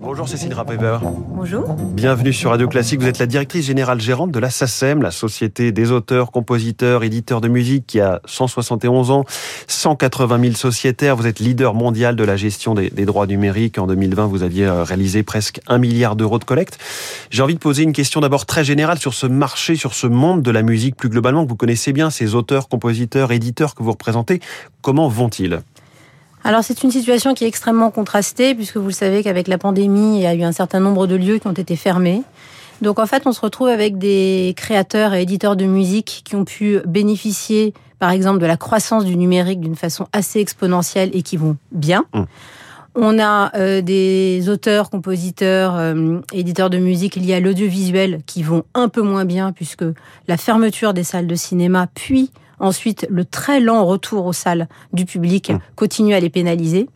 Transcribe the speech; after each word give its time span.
Bonjour 0.00 0.28
Cécile 0.28 0.52
Rappever. 0.52 0.98
Bonjour. 1.28 1.64
Bienvenue 1.72 2.34
sur 2.34 2.50
Radio 2.50 2.68
Classique. 2.68 3.00
Vous 3.00 3.06
êtes 3.06 3.18
la 3.18 3.24
directrice 3.24 3.64
générale 3.64 3.98
gérante 3.98 4.30
de 4.30 4.38
la 4.38 4.50
SACEM, 4.50 5.00
la 5.00 5.10
Société 5.10 5.72
des 5.72 5.90
auteurs, 5.90 6.30
compositeurs, 6.30 7.02
éditeurs 7.02 7.40
de 7.40 7.48
musique 7.48 7.86
qui 7.86 8.00
a 8.00 8.20
171 8.26 9.10
ans, 9.10 9.24
180 9.66 10.40
000 10.40 10.54
sociétaires. 10.54 11.16
Vous 11.16 11.26
êtes 11.26 11.38
leader 11.38 11.72
mondial 11.72 12.14
de 12.14 12.24
la 12.24 12.36
gestion 12.36 12.74
des, 12.74 12.90
des 12.90 13.06
droits 13.06 13.26
numériques. 13.26 13.78
En 13.78 13.86
2020, 13.86 14.26
vous 14.26 14.42
aviez 14.42 14.66
euh, 14.66 14.84
réalisé 14.84 15.22
presque 15.22 15.60
un 15.66 15.78
milliard 15.78 16.14
d'euros 16.14 16.38
de 16.38 16.44
collecte. 16.44 16.78
J'ai 17.30 17.42
envie 17.42 17.54
de 17.54 17.58
poser 17.60 17.84
une 17.84 17.94
question 17.94 18.20
d'abord 18.20 18.44
très 18.44 18.64
générale 18.64 18.98
sur 18.98 19.14
ce 19.14 19.26
marché, 19.26 19.76
sur 19.76 19.94
ce 19.94 20.06
monde 20.06 20.42
de 20.42 20.50
la 20.50 20.60
musique 20.60 20.96
plus 20.96 21.08
globalement 21.08 21.44
que 21.44 21.48
vous 21.48 21.56
connaissez 21.56 21.94
bien, 21.94 22.10
ces 22.10 22.34
auteurs, 22.34 22.68
compositeurs, 22.68 23.32
éditeurs 23.32 23.74
que 23.74 23.82
vous 23.82 23.92
représentez. 23.92 24.40
Comment 24.82 25.08
vont-ils? 25.08 25.60
Alors 26.44 26.62
c'est 26.62 26.82
une 26.82 26.90
situation 26.90 27.32
qui 27.32 27.44
est 27.44 27.48
extrêmement 27.48 27.90
contrastée 27.90 28.54
puisque 28.54 28.76
vous 28.76 28.88
le 28.88 28.92
savez 28.92 29.22
qu'avec 29.22 29.48
la 29.48 29.56
pandémie, 29.56 30.18
il 30.18 30.22
y 30.22 30.26
a 30.26 30.34
eu 30.34 30.42
un 30.42 30.52
certain 30.52 30.78
nombre 30.78 31.06
de 31.06 31.16
lieux 31.16 31.38
qui 31.38 31.46
ont 31.46 31.52
été 31.52 31.74
fermés. 31.74 32.22
Donc 32.82 32.98
en 32.98 33.06
fait, 33.06 33.22
on 33.26 33.32
se 33.32 33.40
retrouve 33.40 33.68
avec 33.68 33.96
des 33.96 34.52
créateurs 34.56 35.14
et 35.14 35.22
éditeurs 35.22 35.56
de 35.56 35.64
musique 35.64 36.22
qui 36.24 36.36
ont 36.36 36.44
pu 36.44 36.80
bénéficier, 36.86 37.72
par 37.98 38.10
exemple, 38.10 38.40
de 38.40 38.46
la 38.46 38.58
croissance 38.58 39.06
du 39.06 39.16
numérique 39.16 39.60
d'une 39.60 39.76
façon 39.76 40.06
assez 40.12 40.38
exponentielle 40.38 41.10
et 41.14 41.22
qui 41.22 41.38
vont 41.38 41.56
bien. 41.72 42.04
Mmh. 42.12 42.22
On 42.96 43.18
a 43.18 43.56
euh, 43.56 43.80
des 43.80 44.48
auteurs, 44.48 44.90
compositeurs, 44.90 45.74
euh, 45.76 46.20
éditeurs 46.32 46.70
de 46.70 46.78
musique 46.78 47.16
liés 47.16 47.34
à 47.34 47.40
l'audiovisuel 47.40 48.20
qui 48.26 48.42
vont 48.42 48.64
un 48.74 48.88
peu 48.88 49.02
moins 49.02 49.24
bien 49.24 49.52
puisque 49.52 49.84
la 50.28 50.36
fermeture 50.36 50.94
des 50.94 51.04
salles 51.04 51.26
de 51.26 51.34
cinéma, 51.34 51.88
puis 51.92 52.30
Ensuite, 52.60 53.06
le 53.10 53.24
très 53.24 53.60
lent 53.60 53.84
retour 53.84 54.26
aux 54.26 54.32
salles 54.32 54.68
du 54.92 55.04
public 55.04 55.50
mmh. 55.50 55.58
continue 55.76 56.14
à 56.14 56.20
les 56.20 56.30
pénaliser. 56.30 56.88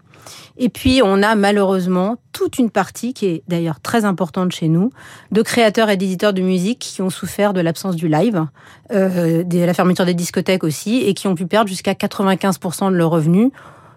Et 0.57 0.69
puis, 0.69 1.01
on 1.05 1.23
a 1.23 1.37
malheureusement 1.37 2.17
toute 2.33 2.59
une 2.59 2.71
partie, 2.71 3.15
qui 3.15 3.27
est 3.27 3.43
d'ailleurs 3.47 3.81
très 3.81 4.05
importante 4.05 4.53
chez 4.53 4.69
nous, 4.69 4.91
de 5.31 5.43
créateurs 5.43 5.89
et 5.89 5.97
d'éditeurs 5.97 6.33
de 6.33 6.42
musique 6.42 6.81
qui 6.81 7.01
ont 7.01 7.11
souffert 7.11 7.53
de 7.53 7.61
l'absence 7.61 7.95
du 7.95 8.09
live, 8.09 8.45
euh, 8.92 9.45
de 9.45 9.59
la 9.61 9.73
fermeture 9.73 10.05
des 10.05 10.14
discothèques 10.14 10.64
aussi, 10.64 11.03
et 11.03 11.14
qui 11.14 11.29
ont 11.29 11.36
pu 11.36 11.47
perdre 11.47 11.69
jusqu'à 11.69 11.92
95% 11.92 12.91
de 12.91 12.97
leurs 12.97 13.11
revenus. 13.11 13.51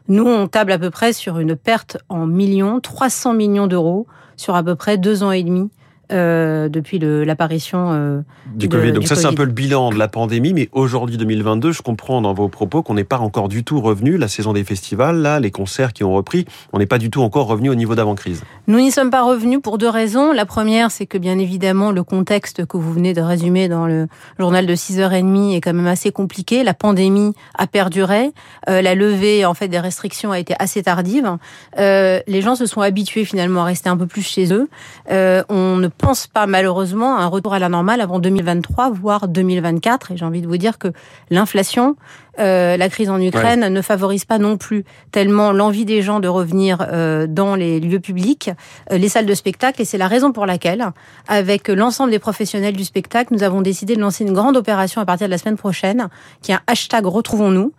Nous, 0.08 0.26
on 0.26 0.48
table 0.48 0.72
à 0.72 0.78
peu 0.78 0.92
près 0.92 1.14
sur 1.14 1.39
une 1.39 1.56
perte 1.56 1.98
en 2.09 2.28
millions, 2.28 2.80
300 2.80 3.34
millions 3.34 3.67
d'euros 3.67 4.08
sur 4.38 4.56
à 4.56 4.64
peu 4.64 4.76
près 4.76 4.98
deux 4.98 5.23
ans 5.23 5.32
et 5.32 5.44
demi 5.44 5.70
euh, 6.12 6.67
depuis 6.67 7.00
l'apparition 7.00 7.92
euh, 7.92 8.22
du 8.54 8.67
Covid. 8.67 8.92
Donc 8.92 9.08
ça, 9.08 9.16
c'est 9.16 9.28
un 9.28 9.34
peu 9.34 9.45
le 9.45 9.52
bilan 9.52 9.92
de 9.92 9.98
la 9.98 10.08
pandémie. 10.08 10.54
Mais 10.54 10.70
aujourd'hui, 10.73 11.17
2022, 11.17 11.72
je 11.72 11.81
comprends 11.81 12.22
dans 12.22 12.34
vos 12.34 12.50
propos 12.50 12.84
qu'on 12.84 12.95
n'est 12.95 13.04
pas 13.04 13.20
encore 13.20 13.48
du 13.48 13.64
tout 13.64 13.80
revenu. 13.80 14.17
La 14.17 14.28
saison 14.28 14.52
des 14.52 14.64
festivals, 14.64 15.17
là, 15.17 15.39
les 15.39 15.52
concerts 15.52 15.94
qui 15.94 16.04
ont 16.04 16.14
repris, 16.14 16.45
on 16.73 16.80
n'est 16.80 16.86
pas 16.86 16.98
du 16.98 17.09
tout 17.09 17.22
encore 17.22 17.48
revenu 17.48 17.70
au 17.70 17.76
niveau 17.76 17.95
d'avant-crise. 17.95 18.44
Nous 18.67 18.80
n'y 18.80 18.92
sommes 18.92 19.09
pas 19.09 19.23
revenus 19.23 19.62
pour 19.62 19.78
deux 19.78 19.89
raisons. 19.89 20.34
La 20.34 20.45
première, 20.45 20.92
c'est 20.92 21.06
que 21.06 21.17
bien 21.17 21.39
évidemment, 21.39 21.92
le 21.92 22.04
contexte 22.04 22.66
que 22.66 22.78
vous 22.78 22.92
venez 22.92 23.14
de 23.14 23.22
résumer 23.22 23.70
dans 23.70 23.88
le 23.88 24.08
journal 24.38 24.66
de 24.66 24.76
6h30 24.76 25.56
est 25.56 25.62
quand 25.62 25.73
même 25.73 25.88
assez 25.88 26.12
compliqué. 26.12 26.64
La 26.64 26.73
pandémie 26.73 27.34
a 27.58 27.67
perduré. 27.67 28.32
Euh, 28.70 28.82
la 28.82 28.95
levée, 28.95 29.45
en 29.45 29.54
fait, 29.54 29.67
des 29.67 29.80
restrictions 29.80 30.32
a 30.32 30.39
été 30.39 30.56
assez 30.59 30.84
tardive. 30.84 31.38
Les 31.78 32.42
gens 32.42 32.56
se 32.56 32.66
sont 32.66 32.82
habitués 32.82 33.26
finalement 33.26 33.62
à 33.62 33.66
rester 33.66 33.89
un 33.89 33.98
peu 33.98 34.08
plus 34.08 34.23
chez 34.23 34.52
eux. 34.54 34.70
On 35.09 35.78
ne 35.78 35.88
pense 36.02 36.28
pas 36.28 36.48
malheureusement 36.48 37.16
à 37.18 37.22
un 37.22 37.28
retour 37.28 37.54
à 37.54 37.60
la 37.60 37.70
normale 37.70 38.02
avant 38.02 38.20
2023, 38.20 38.90
voire 38.90 39.28
2024. 39.28 40.12
Et 40.12 40.18
j'ai 40.18 40.26
envie 40.26 40.42
de 40.42 40.48
vous 40.48 40.58
dire 40.58 40.78
que 40.80 40.90
l'inflation, 41.30 41.96
euh, 42.40 42.76
la 42.76 42.90
crise 42.90 43.10
en 43.10 43.22
Ukraine 43.22 43.68
ne 43.70 43.82
favorise 43.82 44.26
pas 44.26 44.40
non 44.40 44.58
plus 44.58 44.84
tellement 45.12 45.52
l'envie 45.52 45.86
des 45.86 46.02
gens 46.02 46.20
de 46.20 46.28
revenir 46.28 46.86
euh, 46.92 47.28
dans 47.28 47.56
les 47.56 47.80
lieux 47.80 48.00
publics, 48.00 48.50
euh, 48.92 48.98
les 48.98 49.10
salles 49.10 49.28
de 49.28 49.36
spectacle. 49.36 49.82
Et 49.82 49.86
c'est 49.86 50.00
la 50.00 50.08
raison 50.08 50.32
pour 50.32 50.46
laquelle, 50.46 50.88
avec 51.28 51.68
l'ensemble 51.68 52.12
des 52.12 52.20
professionnels 52.20 52.76
du 52.76 52.84
spectacle, 52.84 53.34
nous 53.34 53.44
avons 53.44 53.62
décidé 53.62 53.96
de 53.96 54.02
lancer 54.02 54.26
une 54.26 54.34
grande 54.34 54.58
opération 54.58 55.02
à 55.02 55.06
partir 55.06 55.28
de 55.28 55.32
la 55.32 55.38
semaine 55.38 55.58
prochaine, 55.58 56.10
qui 56.42 56.52
est 56.52 56.56
un 56.56 56.61
hashtag 56.67 57.06
Retrouvons-nous, 57.06 57.73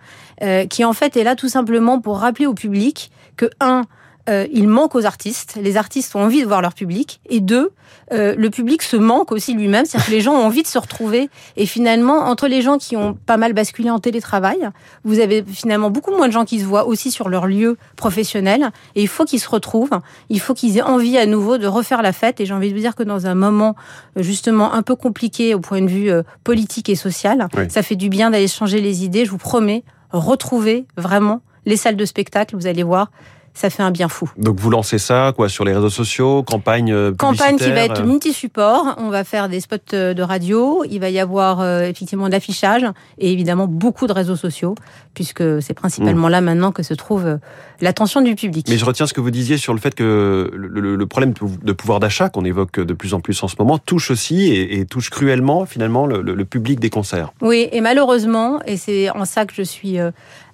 qui 0.70 0.84
en 0.84 0.92
fait 0.92 1.16
est 1.16 1.24
là 1.24 1.36
tout 1.36 1.48
simplement 1.48 2.00
pour 2.00 2.18
rappeler 2.18 2.46
au 2.46 2.54
public 2.54 3.10
que, 3.36 3.46
un, 3.60 3.82
euh, 4.28 4.46
il 4.52 4.68
manque 4.68 4.94
aux 4.94 5.04
artistes. 5.04 5.58
Les 5.60 5.76
artistes 5.76 6.14
ont 6.14 6.20
envie 6.20 6.42
de 6.42 6.46
voir 6.46 6.62
leur 6.62 6.74
public. 6.74 7.20
Et 7.28 7.40
deux, 7.40 7.72
euh, 8.12 8.34
le 8.36 8.50
public 8.50 8.82
se 8.82 8.96
manque 8.96 9.32
aussi 9.32 9.52
lui-même. 9.54 9.84
C'est-à-dire 9.84 10.06
que 10.06 10.12
les 10.12 10.20
gens 10.20 10.34
ont 10.34 10.44
envie 10.44 10.62
de 10.62 10.68
se 10.68 10.78
retrouver. 10.78 11.28
Et 11.56 11.66
finalement, 11.66 12.18
entre 12.18 12.46
les 12.46 12.62
gens 12.62 12.78
qui 12.78 12.96
ont 12.96 13.14
pas 13.14 13.36
mal 13.36 13.52
basculé 13.52 13.90
en 13.90 13.98
télétravail, 13.98 14.70
vous 15.04 15.18
avez 15.18 15.44
finalement 15.44 15.90
beaucoup 15.90 16.12
moins 16.12 16.28
de 16.28 16.32
gens 16.32 16.44
qui 16.44 16.60
se 16.60 16.64
voient 16.64 16.86
aussi 16.86 17.10
sur 17.10 17.28
leur 17.28 17.46
lieu 17.46 17.76
professionnel. 17.96 18.70
Et 18.94 19.02
il 19.02 19.08
faut 19.08 19.24
qu'ils 19.24 19.40
se 19.40 19.48
retrouvent. 19.48 20.00
Il 20.28 20.40
faut 20.40 20.54
qu'ils 20.54 20.78
aient 20.78 20.82
envie 20.82 21.18
à 21.18 21.26
nouveau 21.26 21.58
de 21.58 21.66
refaire 21.66 22.02
la 22.02 22.12
fête. 22.12 22.40
Et 22.40 22.46
j'ai 22.46 22.54
envie 22.54 22.68
de 22.68 22.74
vous 22.74 22.80
dire 22.80 22.94
que 22.94 23.02
dans 23.02 23.26
un 23.26 23.34
moment 23.34 23.74
justement 24.14 24.72
un 24.72 24.82
peu 24.82 24.94
compliqué 24.94 25.54
au 25.54 25.60
point 25.60 25.82
de 25.82 25.88
vue 25.88 26.10
euh, 26.10 26.22
politique 26.44 26.88
et 26.88 26.94
social, 26.96 27.48
ça 27.68 27.82
fait 27.82 27.96
du 27.96 28.08
bien 28.08 28.30
d'aller 28.30 28.48
changer 28.48 28.80
les 28.80 29.04
idées. 29.04 29.24
Je 29.24 29.30
vous 29.30 29.38
promets, 29.38 29.82
retrouver 30.10 30.86
vraiment 30.96 31.40
les 31.66 31.76
salles 31.76 31.96
de 31.96 32.04
spectacle. 32.04 32.56
Vous 32.56 32.66
allez 32.66 32.82
voir, 32.82 33.10
ça 33.54 33.70
fait 33.70 33.82
un 33.82 33.90
bien 33.90 34.08
fou. 34.08 34.30
Donc 34.38 34.58
vous 34.58 34.70
lancez 34.70 34.98
ça 34.98 35.32
quoi 35.36 35.48
sur 35.48 35.64
les 35.64 35.74
réseaux 35.74 35.90
sociaux, 35.90 36.42
campagne 36.42 36.92
euh, 36.92 37.12
Campagne 37.12 37.56
qui 37.56 37.70
va 37.70 37.82
être 37.82 38.00
euh 38.00 38.06
multi-support. 38.06 38.94
On 38.98 39.10
va 39.10 39.24
faire 39.24 39.48
des 39.48 39.60
spots 39.60 39.76
euh, 39.92 40.14
de 40.14 40.22
radio. 40.22 40.84
Il 40.88 41.00
va 41.00 41.10
y 41.10 41.18
avoir 41.18 41.62
effectivement 41.82 42.26
de 42.26 42.32
l'affichage 42.32 42.84
et 43.18 43.32
évidemment 43.32 43.66
beaucoup 43.66 44.06
de 44.06 44.12
réseaux 44.12 44.36
sociaux 44.36 44.74
puisque 45.14 45.62
c'est 45.62 45.74
principalement 45.74 46.28
mmh. 46.28 46.32
là 46.32 46.40
maintenant 46.40 46.72
que 46.72 46.82
se 46.82 46.94
trouve 46.94 47.38
l'attention 47.82 48.22
du 48.22 48.34
public. 48.34 48.66
Mais 48.70 48.78
je 48.78 48.84
retiens 48.84 49.06
ce 49.06 49.12
que 49.12 49.20
vous 49.20 49.30
disiez 49.30 49.58
sur 49.58 49.74
le 49.74 49.80
fait 49.80 49.94
que 49.94 50.50
le, 50.54 51.06
problème 51.06 51.34
de 51.62 51.72
pouvoir 51.72 52.00
d'achat 52.00 52.30
qu'on 52.30 52.44
évoque 52.44 52.80
de 52.80 52.94
plus 52.94 53.12
en 53.12 53.20
plus 53.20 53.42
en 53.42 53.48
ce 53.48 53.56
moment 53.58 53.76
touche 53.76 54.10
aussi 54.10 54.52
et, 54.52 54.86
touche 54.86 55.10
cruellement 55.10 55.66
finalement 55.66 56.06
le, 56.06 56.44
public 56.44 56.80
des 56.80 56.90
concerts. 56.90 57.32
Oui, 57.40 57.68
et 57.70 57.80
malheureusement, 57.80 58.60
et 58.66 58.76
c'est 58.76 59.10
en 59.10 59.24
ça 59.24 59.44
que 59.46 59.52
je 59.54 59.62
suis 59.62 59.98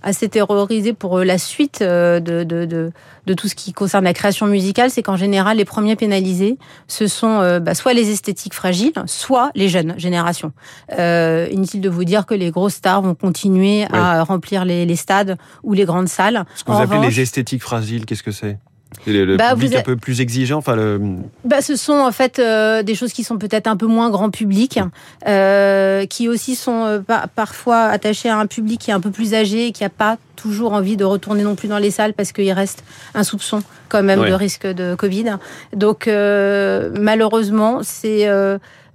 assez 0.03 0.28
terrorisée 0.28 0.93
pour 0.93 1.19
la 1.21 1.39
suite 1.39 1.83
de, 1.83 2.44
de 2.44 2.59
de, 2.65 2.93
tout 3.34 3.49
ce 3.49 3.55
qui 3.55 3.72
concerne 3.72 4.05
la 4.05 4.15
création 4.15 4.47
musicale, 4.47 4.91
c'est 4.91 5.03
qu'en 5.03 5.16
général, 5.16 5.59
les 5.59 5.65
premiers 5.65 5.97
pénalisés, 5.97 6.59
ce 6.87 7.06
sont 7.06 7.41
euh, 7.41 7.61
bah, 7.61 7.75
soit 7.75 7.93
les 7.93 8.11
esthétiques 8.11 8.55
fragiles, 8.55 8.93
soit 9.06 9.50
les 9.55 9.69
jeunes 9.69 9.94
générations. 9.99 10.53
Euh, 10.99 11.47
inutile 11.50 11.81
de 11.81 11.89
vous 11.89 12.05
dire 12.05 12.27
que 12.27 12.34
les 12.34 12.50
grosses 12.50 12.75
stars 12.75 13.03
vont 13.03 13.15
continuer 13.15 13.87
à 13.93 14.22
remplir 14.22 14.65
les, 14.65 14.97
stades 14.97 15.37
ou 15.62 15.72
les 15.72 15.84
grandes 15.84 16.09
salles. 16.09 16.44
Ce 16.55 16.65
que 16.65 16.72
vous 16.72 16.78
appelez 16.78 17.00
les 17.00 17.21
esthétiques 17.21 17.62
fragiles, 17.62 18.06
qu'est-ce 18.06 18.22
que 18.22 18.33
c'est? 18.33 18.59
Le, 19.06 19.37
bah, 19.37 19.50
public 19.54 19.76
un 19.76 19.82
peu 19.82 19.97
plus 19.97 20.21
exigeant, 20.21 20.59
enfin 20.59 20.76
le... 20.76 21.00
bah, 21.44 21.60
ce 21.60 21.76
sont 21.76 21.94
en 21.94 22.12
fait 22.12 22.38
euh, 22.38 22.82
des 22.82 22.94
choses 22.94 23.12
qui 23.12 23.25
sont 23.25 23.38
peut-être 23.38 23.66
un 23.66 23.76
peu 23.76 23.87
moins 23.87 24.10
grand 24.10 24.31
public, 24.31 24.81
euh, 25.26 26.06
qui 26.06 26.28
aussi 26.28 26.54
sont 26.54 26.84
euh, 26.84 27.00
parfois 27.34 27.84
attachées 27.84 28.28
à 28.28 28.38
un 28.38 28.47
public 28.47 28.81
qui 28.81 28.91
est 28.91 28.94
un 28.94 29.00
peu 29.00 29.10
plus 29.10 29.34
âgé, 29.34 29.72
qui 29.72 29.82
n'a 29.82 29.88
pas 29.88 30.16
toujours 30.37 30.72
envie 30.72 30.97
de 30.97 31.04
retourner 31.04 31.43
non 31.43 31.54
plus 31.54 31.69
dans 31.69 31.78
les 31.78 31.91
salles 31.91 32.15
parce 32.15 32.32
qu'il 32.32 32.53
reste 32.53 32.84
un 33.15 33.25
soupçon 33.25 33.62
quand 33.88 34.03
même 34.03 34.25
de 34.25 34.32
risque 34.32 34.66
de 34.66 34.94
Covid. 34.94 35.37
Donc 35.75 36.06
malheureusement, 36.06 37.81
c'est 37.82 38.28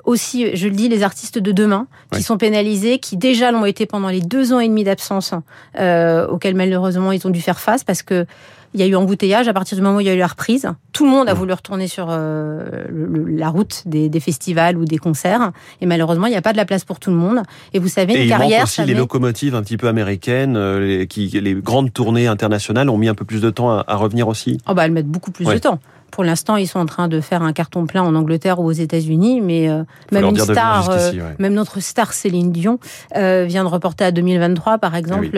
aussi, 0.06 0.56
je 0.56 0.68
le 0.68 0.74
dis, 0.74 0.90
les 0.90 1.04
artistes 1.04 1.40
de 1.40 1.52
demain 1.52 1.88
qui 2.12 2.24
sont 2.24 2.38
pénalisés, 2.38 3.00
qui 3.00 3.18
déjà 3.18 3.52
l'ont 3.52 3.66
été 3.66 3.86
pendant 3.86 4.10
les 4.10 4.22
deux 4.22 4.54
ans 4.54 4.60
et 4.60 4.68
demi 4.68 4.84
d'absence 4.84 5.34
auxquels 5.76 6.56
malheureusement 6.56 7.12
ils 7.12 7.26
ont 7.26 7.32
dû 7.32 7.42
faire 7.42 7.60
face 7.60 7.84
parce 7.84 8.04
que 8.04 8.26
il 8.74 8.80
y 8.80 8.84
a 8.84 8.88
eu 8.88 8.96
embouteillage 8.96 9.48
à 9.48 9.54
partir 9.54 9.78
du 9.78 9.84
moment 9.84 9.98
où 9.98 10.00
il 10.00 10.08
y 10.08 10.10
a 10.10 10.14
eu 10.14 10.20
la 10.20 10.28
reprise. 10.28 10.68
Tout 10.94 11.06
le 11.06 11.12
monde 11.12 11.30
a 11.30 11.34
voulu 11.34 11.54
retourner 11.54 11.88
sur 11.88 12.08
euh, 12.10 12.86
la 12.90 13.50
route 13.50 13.84
des, 13.86 14.20
festivals 14.20 14.78
ou 14.78 14.86
des 14.86 14.98
concerts. 14.98 15.52
Et 15.82 15.86
malheureusement, 15.86 16.28
il 16.28 16.32
n'y 16.32 16.36
a 16.36 16.42
pas 16.42 16.54
de 16.54 16.58
la 16.58 16.66
place 16.66 16.84
pour 16.84 17.00
tout 17.00 17.12
le 17.12 17.16
monde. 17.16 17.42
Et 17.74 17.80
vous 17.80 17.88
savez, 17.88 18.16
une 18.16 18.22
et 18.22 18.28
carrière. 18.28 18.64
Aussi 18.64 18.84
les 18.84 18.94
locomotives 18.94 19.56
un 19.56 19.62
petit 19.62 19.78
peu 19.78 19.88
américaines, 19.88 20.56
euh, 20.58 20.80
les, 20.80 21.08
qui, 21.08 21.28
les 21.30 21.54
grandes 21.54 21.94
tournées 21.94 22.28
internationales 22.28 22.90
ont 22.90 22.98
mis 22.98 23.08
un 23.08 23.16
peu 23.16 23.26
plus 23.26 23.42
de 23.42 23.50
temps 23.50 23.70
à, 23.70 23.96
revenir 23.96 24.28
aussi. 24.28 24.58
Oh 24.68 24.74
bah, 24.74 24.86
elles 24.86 24.92
mettent 24.92 25.08
beaucoup 25.08 25.32
plus 25.32 25.46
de 25.46 25.58
temps. 25.58 25.80
Pour 26.14 26.24
l'instant, 26.24 26.58
ils 26.58 26.68
sont 26.68 26.78
en 26.78 26.86
train 26.86 27.08
de 27.08 27.22
faire 27.22 27.42
un 27.42 27.54
carton 27.54 27.88
plein 27.88 28.04
en 28.04 28.14
Angleterre 28.14 28.60
ou 28.60 28.66
aux 28.66 28.72
États-Unis, 28.72 29.42
mais 29.42 29.68
euh, 29.68 29.84
même 30.12 30.26
une 30.26 30.38
star, 30.38 30.92
euh, 30.92 31.12
même 31.40 31.56
notre 31.56 31.80
star 31.80 32.14
Céline 32.14 32.52
Dion 32.52 32.78
euh, 33.18 33.46
vient 33.48 33.64
de 33.64 33.70
reporter 33.70 34.06
à 34.06 34.12
2023, 34.12 34.78
par 34.78 34.96
exemple, 34.96 35.32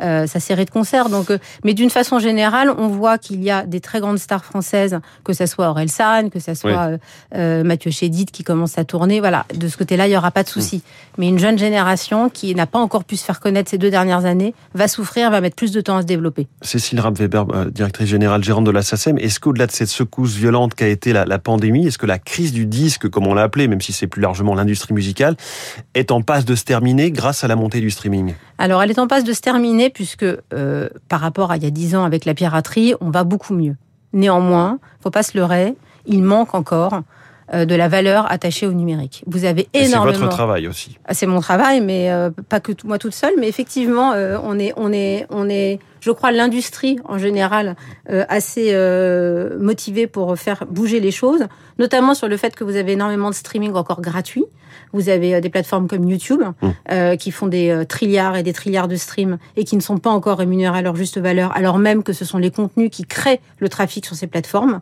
sa 0.00 0.40
série 0.40 0.64
de 0.64 0.70
concerts. 0.70 1.08
Donc, 1.08 1.28
mais 1.62 1.72
d'une 1.72 1.88
façon 1.88 2.18
générale, 2.18 2.74
on 2.76 2.88
voit 2.88 3.16
qu'il 3.16 3.44
y 3.44 3.50
a 3.52 3.64
des 3.64 3.78
très 3.78 4.00
grandes 4.00 4.18
stars 4.18 4.44
françaises, 4.44 4.98
que 5.22 5.32
ce 5.32 5.46
soit 5.46 5.70
Aurel 5.70 5.88
San, 5.88 6.30
que 6.30 6.40
ce 6.40 6.54
soit 6.54 6.98
Mathieu 7.32 7.92
Chédid 7.92 8.32
qui 8.32 8.42
commence 8.42 8.78
à 8.78 8.84
tourner. 8.84 9.20
Voilà, 9.20 9.46
de 9.54 9.68
ce 9.68 9.76
côté-là, 9.76 10.08
il 10.08 10.10
y 10.10 10.16
aura 10.16 10.32
pas 10.32 10.42
de 10.42 10.48
souci. 10.48 10.78
Mm. 10.78 10.80
Mais 11.18 11.28
une 11.28 11.38
jeune 11.38 11.58
génération 11.58 12.28
qui 12.28 12.56
n'a 12.56 12.66
pas 12.66 12.80
encore 12.80 13.04
pu 13.04 13.16
se 13.16 13.24
faire 13.24 13.38
connaître 13.38 13.70
ces 13.70 13.78
deux 13.78 13.90
dernières 13.90 14.24
années 14.24 14.52
va 14.74 14.88
souffrir, 14.88 15.30
va 15.30 15.40
mettre 15.40 15.54
plus 15.54 15.70
de 15.70 15.80
temps 15.80 15.98
à 15.98 16.02
se 16.02 16.06
développer. 16.08 16.48
Cécile 16.60 16.98
Rapp-Weber, 16.98 17.70
directrice 17.70 18.08
générale 18.08 18.42
gérante 18.42 18.64
de 18.64 18.72
la 18.72 18.82
SACEM, 18.82 19.16
est-ce 19.18 19.38
qu'au-delà 19.38 19.68
de 19.68 19.70
cette 19.70 19.91
secousse 19.92 20.34
violente 20.34 20.74
qu'a 20.74 20.88
été 20.88 21.12
la, 21.12 21.38
pandémie 21.38 21.86
Est-ce 21.86 21.98
que 21.98 22.06
la 22.06 22.18
crise 22.18 22.52
du 22.52 22.66
disque, 22.66 23.08
comme 23.08 23.26
on 23.26 23.34
l'a 23.34 23.42
appelé, 23.42 23.68
même 23.68 23.80
si 23.80 23.92
c'est 23.92 24.06
plus 24.06 24.20
largement 24.20 24.54
l'industrie 24.54 24.94
musicale, 24.94 25.36
est 25.94 26.10
en 26.10 26.22
passe 26.22 26.44
de 26.44 26.54
se 26.54 26.64
terminer 26.64 27.10
grâce 27.10 27.44
à 27.44 27.48
la 27.48 27.56
montée 27.56 27.80
du 27.80 27.90
streaming? 27.90 28.34
Alors, 28.58 28.82
elle 28.82 28.90
est 28.90 28.98
en 28.98 29.06
passe 29.06 29.24
de 29.24 29.32
se 29.32 29.40
terminer 29.40 29.90
puisque 29.90 30.24
euh, 30.24 30.88
par 31.08 31.20
rapport 31.20 31.50
à 31.50 31.56
il 31.56 31.62
y 31.62 31.66
a 31.66 31.70
dix 31.70 31.94
ans 31.94 32.04
avec 32.04 32.24
la 32.24 32.34
piraterie, 32.34 32.94
on 33.00 33.10
va 33.10 33.24
beaucoup 33.24 33.54
mieux. 33.54 33.76
Néanmoins, 34.12 34.78
faut 35.00 35.10
pas 35.10 35.22
se 35.22 35.36
leurrer, 35.36 35.74
il 36.06 36.22
manque 36.22 36.54
encore 36.54 37.02
de 37.52 37.74
la 37.74 37.88
valeur 37.88 38.30
attachée 38.30 38.66
au 38.66 38.72
numérique. 38.72 39.24
Vous 39.26 39.44
avez 39.44 39.68
énormément. 39.74 40.12
C'est 40.12 40.20
votre 40.20 40.34
travail 40.34 40.66
aussi. 40.66 40.98
Ah, 41.04 41.14
c'est 41.14 41.26
mon 41.26 41.40
travail, 41.40 41.80
mais 41.80 42.10
euh, 42.10 42.30
pas 42.48 42.60
que 42.60 42.72
moi 42.84 42.98
toute 42.98 43.14
seule. 43.14 43.34
Mais 43.38 43.48
effectivement, 43.48 44.12
euh, 44.12 44.38
on 44.42 44.58
est, 44.58 44.72
on 44.76 44.92
est, 44.92 45.26
on 45.30 45.48
est. 45.48 45.78
Je 46.00 46.10
crois 46.10 46.32
l'industrie 46.32 46.98
en 47.04 47.18
général 47.18 47.76
assez 48.08 48.74
motivée 49.60 50.08
pour 50.08 50.36
faire 50.36 50.66
bouger 50.68 50.98
les 50.98 51.12
choses, 51.12 51.46
notamment 51.78 52.14
sur 52.14 52.26
le 52.26 52.36
fait 52.36 52.56
que 52.56 52.64
vous 52.64 52.74
avez 52.74 52.92
énormément 52.92 53.30
de 53.30 53.34
streaming 53.34 53.74
encore 53.74 54.00
gratuit. 54.00 54.44
Vous 54.92 55.08
avez 55.08 55.40
des 55.40 55.48
plateformes 55.48 55.88
comme 55.88 56.08
YouTube 56.08 56.42
mmh. 56.60 57.16
qui 57.16 57.30
font 57.30 57.46
des 57.46 57.84
trilliards 57.88 58.36
et 58.36 58.42
des 58.42 58.52
trilliards 58.52 58.88
de 58.88 58.96
streams 58.96 59.38
et 59.56 59.64
qui 59.64 59.76
ne 59.76 59.80
sont 59.80 59.98
pas 59.98 60.10
encore 60.10 60.38
rémunérés 60.38 60.78
à 60.78 60.82
leur 60.82 60.96
juste 60.96 61.18
valeur, 61.18 61.54
alors 61.56 61.78
même 61.78 62.02
que 62.02 62.12
ce 62.12 62.24
sont 62.24 62.38
les 62.38 62.50
contenus 62.50 62.90
qui 62.90 63.04
créent 63.04 63.40
le 63.58 63.68
trafic 63.68 64.04
sur 64.06 64.16
ces 64.16 64.26
plateformes. 64.26 64.80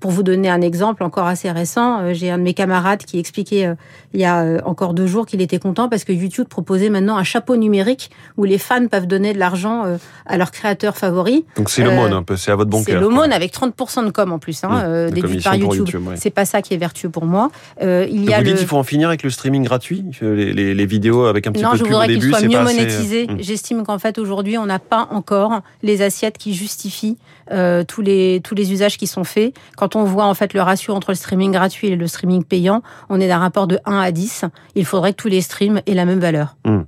pour 0.00 0.10
vous 0.10 0.22
donner 0.22 0.50
un 0.50 0.60
exemple 0.60 1.02
encore 1.02 1.26
assez 1.26 1.50
récent. 1.50 2.00
Euh, 2.00 2.14
j'ai 2.14 2.30
un 2.30 2.38
de 2.38 2.42
mes 2.42 2.54
camarades 2.54 3.04
qui 3.04 3.18
expliquait 3.18 3.66
euh, 3.66 3.74
il 4.12 4.20
y 4.20 4.24
a 4.24 4.42
euh, 4.42 4.60
encore 4.64 4.94
deux 4.94 5.06
jours 5.06 5.26
qu'il 5.26 5.40
était 5.40 5.58
content 5.58 5.88
parce 5.88 6.04
que 6.04 6.12
YouTube 6.12 6.46
proposait 6.46 6.90
maintenant 6.90 7.16
un 7.16 7.24
chapeau 7.24 7.56
numérique 7.56 8.10
où 8.36 8.44
les 8.44 8.58
fans 8.58 8.86
peuvent 8.86 9.06
donner 9.06 9.32
de 9.32 9.38
l'argent 9.38 9.84
à 10.26 10.36
leurs 10.36 10.50
créateurs 10.50 10.96
favoris. 10.96 11.42
Donc 11.56 11.70
c'est 11.70 11.82
l'aumône 11.82 12.12
un 12.12 12.22
peu, 12.22 12.36
c'est 12.36 12.50
à 12.50 12.56
votre 12.56 12.70
bon 12.70 12.84
cœur. 12.84 12.96
C'est 12.96 13.00
l'aumône 13.00 13.32
avec 13.32 13.52
30% 13.52 14.04
de 14.04 14.10
com 14.10 14.32
en 14.32 14.38
plus, 14.38 14.62
hein, 14.64 15.08
mmh, 15.08 15.42
par 15.42 15.56
YouTube. 15.56 15.88
C'est 16.16 16.30
pas 16.30 16.44
ça 16.44 16.62
qui 16.62 16.74
est 16.74 16.78
vertueux 16.78 17.08
pour 17.08 17.24
moi. 17.24 17.50
il 17.80 18.24
y 18.24 18.32
a 18.32 18.38
vous 18.38 18.44
dites 18.44 18.58
qu'il 18.58 18.66
faut 18.66 18.76
en 18.76 18.84
finir 18.94 19.08
avec 19.08 19.22
le 19.22 19.30
streaming 19.30 19.64
gratuit, 19.64 20.04
les, 20.20 20.86
vidéos 20.86 21.24
avec 21.24 21.46
un 21.46 21.52
petit 21.52 21.64
peu 21.64 21.78
de 21.78 21.82
pub 21.82 21.92
au 21.92 22.06
début. 22.06 22.30
Non, 22.30 22.38
je 22.38 22.38
voudrais 22.38 22.40
qu'il 22.40 22.48
soit 22.48 22.60
mieux 22.60 22.64
monétisé. 22.64 23.26
Mmh. 23.26 23.36
J'estime 23.40 23.82
qu'en 23.84 23.98
fait 23.98 24.18
aujourd'hui 24.18 24.56
on 24.58 24.66
n'a 24.66 24.78
pas 24.78 25.08
encore 25.10 25.62
les 25.82 26.02
assiettes 26.02 26.38
qui 26.38 26.54
justifient 26.54 27.18
tous 27.50 28.02
les 28.02 28.40
tous 28.42 28.54
les 28.54 28.72
usages 28.72 28.96
qui 28.96 29.06
sont 29.06 29.24
faits. 29.24 29.54
Quand 29.76 29.96
on 29.96 30.04
voit 30.04 30.26
en 30.26 30.34
fait 30.34 30.54
le 30.54 30.62
ratio 30.62 30.94
entre 30.94 31.10
le 31.10 31.16
streaming 31.16 31.52
gratuit 31.52 31.88
et 31.88 31.96
le 31.96 32.06
streaming 32.06 32.44
payant, 32.44 32.82
on 33.08 33.20
est 33.20 33.28
d'un 33.28 33.38
rapport 33.38 33.66
de 33.66 33.78
1 33.84 33.98
à 33.98 34.12
10. 34.12 34.44
Il 34.74 34.84
faudrait 34.84 35.12
que 35.12 35.18
tous 35.18 35.28
les 35.28 35.40
streams 35.40 35.80
aient 35.86 35.94
la 35.94 36.04
même 36.04 36.20
valeur. 36.20 36.56
Hmm. 36.64 36.82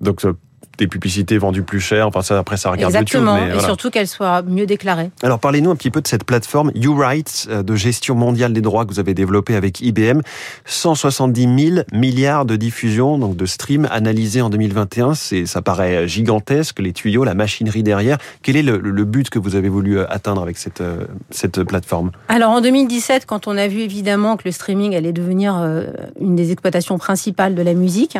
Donc 0.00 0.20
des 0.78 0.86
publicités 0.86 1.36
vendues 1.38 1.62
plus 1.62 1.80
cher. 1.80 2.06
Enfin, 2.06 2.22
ça, 2.22 2.38
après, 2.38 2.56
ça 2.56 2.70
regarde 2.70 2.94
Exactement, 2.94 3.36
YouTube. 3.36 3.56
et 3.56 3.60
surtout 3.60 3.90
qu'elles 3.90 4.08
soient 4.08 4.42
mieux 4.42 4.64
déclarées. 4.64 5.10
Alors, 5.22 5.40
parlez-nous 5.40 5.70
un 5.70 5.76
petit 5.76 5.90
peu 5.90 6.00
de 6.00 6.06
cette 6.06 6.24
plateforme 6.24 6.70
YouRights 6.74 7.48
euh, 7.50 7.62
de 7.62 7.74
gestion 7.74 8.14
mondiale 8.14 8.52
des 8.52 8.60
droits 8.60 8.86
que 8.86 8.92
vous 8.92 9.00
avez 9.00 9.12
développée 9.12 9.56
avec 9.56 9.80
IBM. 9.80 10.20
170 10.64 11.72
000 11.72 11.80
milliards 11.92 12.44
de 12.44 12.56
diffusions, 12.56 13.18
donc 13.18 13.36
de 13.36 13.44
streams 13.44 13.88
analysés 13.90 14.40
en 14.40 14.50
2021. 14.50 15.14
C'est, 15.14 15.46
ça 15.46 15.62
paraît 15.62 16.06
gigantesque, 16.06 16.78
les 16.78 16.92
tuyaux, 16.92 17.24
la 17.24 17.34
machinerie 17.34 17.82
derrière. 17.82 18.18
Quel 18.42 18.56
est 18.56 18.62
le, 18.62 18.78
but 19.04 19.30
que 19.30 19.38
vous 19.38 19.56
avez 19.56 19.68
voulu 19.68 19.98
euh, 19.98 20.06
atteindre 20.08 20.42
avec 20.42 20.58
cette, 20.58 20.80
euh, 20.80 21.04
cette 21.30 21.62
plateforme? 21.64 22.12
Alors, 22.28 22.52
en 22.52 22.60
2017, 22.60 23.26
quand 23.26 23.48
on 23.48 23.56
a 23.56 23.66
vu 23.66 23.80
évidemment 23.80 24.36
que 24.36 24.42
le 24.44 24.52
streaming 24.52 24.94
allait 24.94 25.12
devenir 25.12 25.54
une 26.20 26.36
des 26.36 26.52
exploitations 26.52 26.98
principales 26.98 27.54
de 27.54 27.62
la 27.62 27.74
musique, 27.74 28.16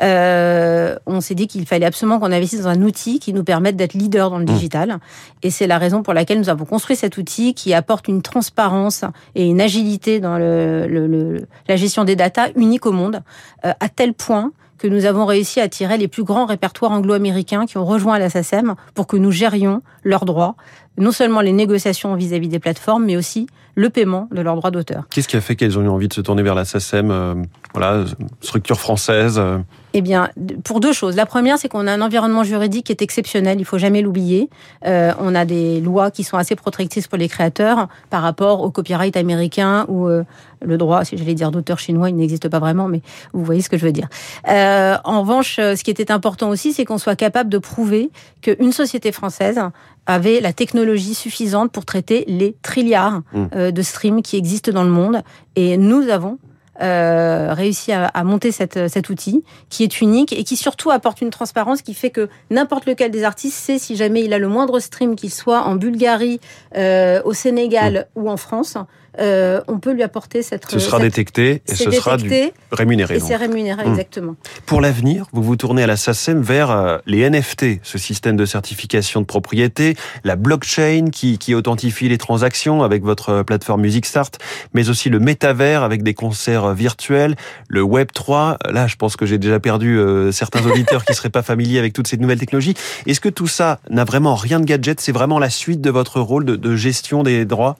on 0.00 1.20
s'est 1.20 1.34
dit 1.34 1.46
qu'il 1.46 1.66
fallait 1.66 1.86
absolument 1.86 2.01
qu'on 2.18 2.32
investisse 2.32 2.62
dans 2.62 2.68
un 2.68 2.82
outil 2.82 3.18
qui 3.18 3.32
nous 3.32 3.44
permette 3.44 3.76
d'être 3.76 3.94
leader 3.94 4.30
dans 4.30 4.38
le 4.38 4.44
mmh. 4.44 4.54
digital. 4.54 4.98
Et 5.42 5.50
c'est 5.50 5.66
la 5.66 5.78
raison 5.78 6.02
pour 6.02 6.14
laquelle 6.14 6.38
nous 6.38 6.48
avons 6.48 6.64
construit 6.64 6.96
cet 6.96 7.16
outil 7.16 7.54
qui 7.54 7.74
apporte 7.74 8.08
une 8.08 8.22
transparence 8.22 9.04
et 9.34 9.46
une 9.46 9.60
agilité 9.60 10.20
dans 10.20 10.38
le, 10.38 11.46
la 11.68 11.76
gestion 11.76 12.04
des 12.04 12.16
datas 12.16 12.48
unique 12.56 12.86
au 12.86 12.92
monde, 12.92 13.22
euh, 13.64 13.72
à 13.80 13.88
tel 13.88 14.14
point 14.14 14.52
que 14.78 14.88
nous 14.88 15.04
avons 15.04 15.26
réussi 15.26 15.60
à 15.60 15.64
attirer 15.64 15.96
les 15.96 16.08
plus 16.08 16.24
grands 16.24 16.44
répertoires 16.44 16.90
anglo-américains 16.90 17.66
qui 17.66 17.78
ont 17.78 17.84
rejoint 17.84 18.18
la 18.18 18.28
SACEM 18.28 18.74
pour 18.94 19.06
que 19.06 19.16
nous 19.16 19.30
gérions 19.30 19.80
leurs 20.02 20.24
droits, 20.24 20.56
non 20.98 21.12
seulement 21.12 21.40
les 21.40 21.52
négociations 21.52 22.16
vis-à-vis 22.16 22.48
des 22.48 22.58
plateformes, 22.58 23.04
mais 23.04 23.16
aussi 23.16 23.46
le 23.76 23.90
paiement 23.90 24.28
de 24.32 24.40
leurs 24.40 24.56
droits 24.56 24.72
d'auteur. 24.72 25.04
Qu'est-ce 25.10 25.28
qui 25.28 25.36
a 25.36 25.40
fait 25.40 25.54
qu'elles 25.54 25.78
ont 25.78 25.82
eu 25.82 25.88
envie 25.88 26.08
de 26.08 26.12
se 26.12 26.20
tourner 26.20 26.42
vers 26.42 26.56
la 26.56 26.64
SACEM 26.64 27.10
euh, 27.12 27.34
Voilà, 27.74 28.04
structure 28.40 28.80
française 28.80 29.38
euh, 29.38 29.58
eh 29.94 30.00
bien, 30.00 30.30
pour 30.64 30.80
deux 30.80 30.92
choses. 30.92 31.16
La 31.16 31.26
première, 31.26 31.58
c'est 31.58 31.68
qu'on 31.68 31.86
a 31.86 31.92
un 31.92 32.00
environnement 32.00 32.44
juridique 32.44 32.86
qui 32.86 32.92
est 32.92 33.02
exceptionnel, 33.02 33.60
il 33.60 33.64
faut 33.64 33.78
jamais 33.78 34.02
l'oublier. 34.02 34.48
Euh, 34.86 35.12
on 35.18 35.34
a 35.34 35.44
des 35.44 35.80
lois 35.80 36.10
qui 36.10 36.24
sont 36.24 36.36
assez 36.36 36.56
protectrices 36.56 37.08
pour 37.08 37.18
les 37.18 37.28
créateurs 37.28 37.88
par 38.10 38.22
rapport 38.22 38.62
au 38.62 38.70
copyright 38.70 39.16
américain 39.16 39.84
ou 39.88 40.08
euh, 40.08 40.24
le 40.64 40.78
droit, 40.78 41.04
si 41.04 41.16
j'allais 41.16 41.34
dire 41.34 41.50
d'auteur 41.50 41.78
chinois, 41.78 42.08
il 42.08 42.16
n'existe 42.16 42.48
pas 42.48 42.58
vraiment, 42.58 42.88
mais 42.88 43.02
vous 43.32 43.44
voyez 43.44 43.60
ce 43.60 43.68
que 43.68 43.76
je 43.76 43.84
veux 43.84 43.92
dire. 43.92 44.08
Euh, 44.48 44.96
en 45.04 45.20
revanche, 45.20 45.56
ce 45.56 45.82
qui 45.82 45.90
était 45.90 46.10
important 46.10 46.48
aussi, 46.48 46.72
c'est 46.72 46.84
qu'on 46.84 46.98
soit 46.98 47.16
capable 47.16 47.50
de 47.50 47.58
prouver 47.58 48.10
qu'une 48.40 48.72
société 48.72 49.12
française 49.12 49.60
avait 50.06 50.40
la 50.40 50.52
technologie 50.52 51.14
suffisante 51.14 51.70
pour 51.70 51.84
traiter 51.84 52.24
les 52.26 52.56
trilliards 52.62 53.22
mmh. 53.32 53.70
de 53.70 53.82
streams 53.82 54.22
qui 54.22 54.36
existent 54.36 54.72
dans 54.72 54.84
le 54.84 54.90
monde. 54.90 55.22
Et 55.54 55.76
nous 55.76 56.08
avons 56.08 56.38
euh, 56.82 57.54
réussi 57.54 57.92
à, 57.92 58.24
monter 58.24 58.52
cette, 58.52 58.88
cet 58.88 59.08
outil 59.08 59.44
qui 59.68 59.84
est 59.84 60.00
unique 60.00 60.32
et 60.32 60.44
qui 60.44 60.56
surtout 60.56 60.90
apporte 60.90 61.20
une 61.20 61.30
transparence 61.30 61.82
qui 61.82 61.94
fait 61.94 62.10
que 62.10 62.28
n'importe 62.50 62.86
lequel 62.86 63.10
des 63.10 63.24
artistes 63.24 63.56
sait 63.56 63.78
si 63.78 63.96
jamais 63.96 64.22
il 64.22 64.32
a 64.32 64.38
le 64.38 64.48
moindre 64.48 64.80
stream, 64.80 65.14
qu'il 65.14 65.30
soit 65.30 65.62
en 65.62 65.76
Bulgarie, 65.76 66.40
euh, 66.76 67.20
au 67.24 67.32
Sénégal 67.34 68.06
mmh. 68.16 68.20
ou 68.20 68.30
en 68.30 68.36
France, 68.36 68.76
euh, 69.20 69.60
on 69.68 69.78
peut 69.78 69.92
lui 69.92 70.02
apporter 70.02 70.42
cette. 70.42 70.70
Ce 70.70 70.78
sera 70.78 70.98
détecté 70.98 71.62
et 71.68 71.74
ce 71.74 71.90
sera 71.90 72.16
du 72.16 72.30
rémunéré. 72.70 73.16
Et 73.16 73.20
c'est 73.20 73.36
rémunéré, 73.36 73.84
hmm. 73.84 73.90
exactement. 73.90 74.36
Pour 74.64 74.80
l'avenir, 74.80 75.26
vous 75.32 75.42
vous 75.42 75.56
tournez 75.56 75.82
à 75.82 75.86
la 75.86 75.96
SACEM 75.96 76.40
vers 76.40 77.00
les 77.06 77.28
NFT, 77.28 77.80
ce 77.82 77.98
système 77.98 78.36
de 78.36 78.46
certification 78.46 79.20
de 79.20 79.26
propriété, 79.26 79.96
la 80.24 80.36
blockchain 80.36 81.10
qui, 81.12 81.36
qui 81.36 81.54
authentifie 81.54 82.08
les 82.08 82.16
transactions 82.16 82.82
avec 82.82 83.02
votre 83.02 83.42
plateforme 83.42 83.82
Music 83.82 84.06
Start, 84.06 84.38
mais 84.72 84.88
aussi 84.88 85.10
le 85.10 85.18
métavers 85.18 85.82
avec 85.82 86.02
des 86.02 86.14
concerts 86.14 86.71
virtuels, 86.74 87.36
le 87.68 87.82
Web 87.82 88.08
3. 88.12 88.58
Là, 88.70 88.86
je 88.86 88.96
pense 88.96 89.16
que 89.16 89.26
j'ai 89.26 89.38
déjà 89.38 89.60
perdu 89.60 90.00
certains 90.32 90.64
auditeurs 90.66 91.04
qui 91.04 91.14
seraient 91.14 91.30
pas 91.30 91.42
familiers 91.42 91.78
avec 91.78 91.92
toutes 91.92 92.06
ces 92.06 92.16
nouvelles 92.16 92.38
technologies. 92.38 92.74
Est-ce 93.06 93.20
que 93.20 93.28
tout 93.28 93.46
ça 93.46 93.80
n'a 93.90 94.04
vraiment 94.04 94.34
rien 94.34 94.60
de 94.60 94.64
gadget? 94.64 95.00
C'est 95.00 95.12
vraiment 95.12 95.38
la 95.38 95.50
suite 95.50 95.80
de 95.80 95.90
votre 95.90 96.20
rôle 96.20 96.44
de 96.44 96.76
gestion 96.76 97.22
des 97.22 97.44
droits? 97.44 97.76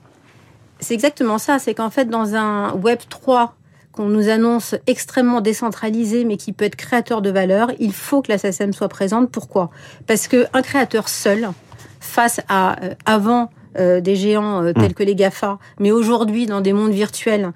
C'est 0.79 0.93
exactement 0.93 1.37
ça. 1.37 1.59
C'est 1.59 1.73
qu'en 1.73 1.89
fait, 1.89 2.05
dans 2.05 2.35
un 2.35 2.73
Web 2.73 2.99
3 3.09 3.55
qu'on 3.93 4.09
nous 4.09 4.29
annonce 4.29 4.75
extrêmement 4.87 5.39
décentralisé, 5.39 6.25
mais 6.25 6.35
qui 6.35 6.51
peut 6.51 6.65
être 6.65 6.75
créateur 6.75 7.21
de 7.21 7.29
valeur, 7.29 7.71
il 7.79 7.93
faut 7.93 8.21
que 8.21 8.31
la 8.31 8.37
SACEM 8.37 8.73
soit 8.73 8.89
présente. 8.89 9.29
Pourquoi? 9.31 9.69
Parce 10.07 10.27
qu'un 10.27 10.61
créateur 10.63 11.09
seul, 11.09 11.49
face 11.99 12.41
à 12.49 12.83
euh, 12.83 12.95
avant 13.05 13.49
euh, 13.77 14.01
des 14.01 14.15
géants 14.15 14.63
euh, 14.63 14.73
tels 14.73 14.91
mm. 14.91 14.93
que 14.93 15.03
les 15.03 15.15
GAFA, 15.15 15.57
mais 15.79 15.91
aujourd'hui 15.91 16.45
dans 16.45 16.61
des 16.61 16.73
mondes 16.73 16.91
virtuels 16.91 17.51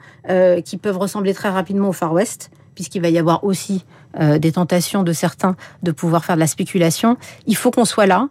qui 0.65 0.75
peuvent 0.75 0.97
ressembler 0.97 1.33
très 1.33 1.49
rapidement 1.49 1.87
au 1.87 1.93
Far 1.93 2.11
West, 2.11 2.51
puisqu'il 2.75 3.01
va 3.01 3.09
y 3.09 3.17
avoir 3.17 3.45
aussi 3.45 3.85
des 4.19 4.51
tentations 4.51 5.03
de 5.03 5.13
certains 5.13 5.55
de 5.83 5.91
pouvoir 5.91 6.25
faire 6.25 6.35
de 6.35 6.41
la 6.41 6.47
spéculation. 6.47 7.15
Il 7.45 7.55
faut 7.55 7.71
qu'on 7.71 7.85
soit 7.85 8.07
là. 8.07 8.27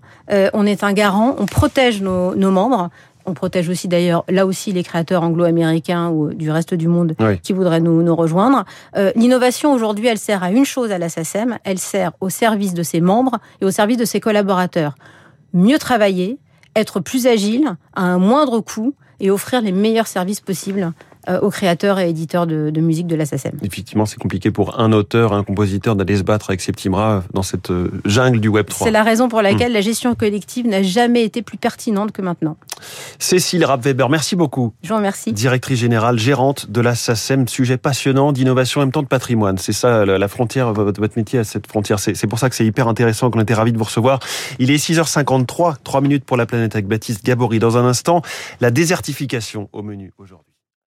on 0.52 0.66
est 0.66 0.84
un 0.84 0.92
garant, 0.92 1.36
on 1.38 1.46
protège 1.46 2.02
nos, 2.02 2.34
nos 2.34 2.50
membres. 2.50 2.90
On 3.26 3.34
protège 3.34 3.68
aussi 3.68 3.88
d'ailleurs 3.88 4.24
là 4.28 4.46
aussi 4.46 4.72
les 4.72 4.84
créateurs 4.84 5.24
anglo-américains 5.24 6.10
ou 6.10 6.32
du 6.32 6.50
reste 6.50 6.74
du 6.74 6.86
monde 6.86 7.14
qui 7.42 7.52
voudraient 7.52 7.80
nous, 7.80 8.02
nous 8.02 8.14
rejoindre. 8.14 8.64
Euh, 8.96 9.10
l'innovation 9.16 9.72
aujourd'hui, 9.72 10.06
elle 10.06 10.18
sert 10.18 10.44
à 10.44 10.52
une 10.52 10.64
chose 10.64 10.92
à 10.92 10.98
la 10.98 11.08
SACEM, 11.08 11.58
elle 11.64 11.78
sert 11.78 12.12
au 12.20 12.28
service 12.28 12.72
de 12.72 12.84
ses 12.84 13.00
membres 13.00 13.38
et 13.60 13.64
au 13.64 13.72
service 13.72 13.96
de 13.96 14.04
ses 14.04 14.20
collaborateurs. 14.20 14.94
Mieux 15.52 15.78
travailler, 15.78 16.38
être 16.76 17.00
plus 17.00 17.26
agile, 17.26 17.76
à 17.94 18.02
un 18.02 18.18
moindre 18.18 18.60
coût 18.60 18.94
et 19.18 19.30
offrir 19.30 19.62
les 19.62 19.72
meilleurs 19.72 20.06
services 20.06 20.40
possibles 20.40 20.92
aux 21.42 21.50
créateurs 21.50 21.98
et 21.98 22.08
éditeurs 22.08 22.46
de, 22.46 22.80
musique 22.80 23.06
de 23.06 23.16
la 23.16 23.26
SACEM. 23.26 23.58
Effectivement, 23.62 24.06
c'est 24.06 24.18
compliqué 24.18 24.50
pour 24.50 24.80
un 24.80 24.92
auteur, 24.92 25.32
un 25.32 25.42
compositeur 25.42 25.96
d'aller 25.96 26.16
se 26.16 26.22
battre 26.22 26.50
avec 26.50 26.60
Septimra 26.60 27.24
dans 27.32 27.42
cette 27.42 27.70
euh, 27.70 27.90
jungle 28.04 28.40
du 28.40 28.48
Web 28.48 28.66
3. 28.66 28.86
C'est 28.86 28.92
la 28.92 29.02
raison 29.02 29.28
pour 29.28 29.42
laquelle 29.42 29.70
hmm. 29.70 29.74
la 29.74 29.80
gestion 29.80 30.14
collective 30.14 30.66
n'a 30.66 30.82
jamais 30.82 31.24
été 31.24 31.42
plus 31.42 31.58
pertinente 31.58 32.12
que 32.12 32.22
maintenant. 32.22 32.56
Cécile 33.18 33.64
Rapp-Weber, 33.64 34.08
merci 34.08 34.36
beaucoup. 34.36 34.72
Je 34.82 34.88
vous 34.88 34.96
remercie. 34.96 35.32
Directrice 35.32 35.80
générale, 35.80 36.18
gérante 36.18 36.70
de 36.70 36.80
la 36.80 36.94
SACEM, 36.94 37.48
sujet 37.48 37.76
passionnant 37.76 38.32
d'innovation 38.32 38.80
en 38.80 38.84
même 38.84 38.92
temps 38.92 39.02
de 39.02 39.08
patrimoine. 39.08 39.58
C'est 39.58 39.72
ça 39.72 40.04
la 40.04 40.28
frontière, 40.28 40.72
votre 40.72 41.16
métier 41.16 41.38
à 41.38 41.44
cette 41.44 41.66
frontière. 41.66 41.98
C'est 41.98 42.26
pour 42.26 42.38
ça 42.38 42.48
que 42.48 42.54
c'est 42.54 42.66
hyper 42.66 42.88
intéressant, 42.88 43.30
qu'on 43.30 43.40
était 43.40 43.54
ravis 43.54 43.72
de 43.72 43.78
vous 43.78 43.84
recevoir. 43.84 44.20
Il 44.58 44.70
est 44.70 44.76
6h53, 44.76 45.76
3 45.82 46.00
minutes 46.00 46.24
pour 46.24 46.36
la 46.36 46.46
planète 46.46 46.74
avec 46.74 46.86
Baptiste 46.86 47.24
Gabory. 47.24 47.58
Dans 47.58 47.76
un 47.76 47.84
instant, 47.84 48.22
la 48.60 48.70
désertification 48.70 49.68
au 49.72 49.82
menu 49.82 50.12
aujourd'hui. 50.18 50.55